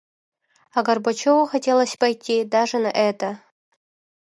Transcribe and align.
А 0.75 0.81
Горбачёву 0.83 1.45
хотелось 1.45 1.95
пойти 1.95 2.43
даже 2.43 2.79
на 2.79 2.87
это. 2.87 3.39